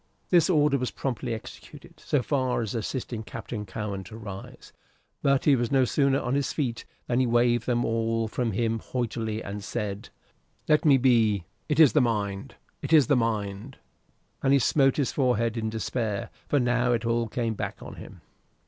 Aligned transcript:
This 0.31 0.49
order 0.49 0.79
was 0.79 0.89
promptly 0.89 1.31
executed, 1.31 1.99
so 1.99 2.23
far 2.23 2.63
as 2.63 2.73
assisting 2.73 3.21
Captain 3.21 3.67
Cowen 3.67 4.03
to 4.05 4.17
rise; 4.17 4.73
but 5.21 5.45
he 5.45 5.55
was 5.55 5.71
no 5.71 5.85
sooner 5.85 6.19
on 6.19 6.33
his 6.33 6.51
feet 6.51 6.85
than 7.05 7.19
he 7.19 7.27
waved 7.27 7.67
them 7.67 7.85
all 7.85 8.27
from 8.27 8.53
him 8.53 8.79
haughtily, 8.79 9.43
and 9.43 9.63
said, 9.63 10.09
"Let 10.67 10.85
me 10.85 10.97
be. 10.97 11.45
It 11.69 11.79
is 11.79 11.93
the 11.93 12.01
mind 12.01 12.55
it 12.81 12.91
is 12.93 13.05
the 13.05 13.15
mind;" 13.15 13.77
and 14.41 14.53
he 14.53 14.57
smote 14.57 14.97
his 14.97 15.11
forehead 15.11 15.55
in 15.55 15.69
despair, 15.69 16.31
for 16.47 16.59
now 16.59 16.93
it 16.93 17.05
all 17.05 17.27
came 17.27 17.53
back 17.53 17.77
on 17.83 17.97
him. 17.97 18.21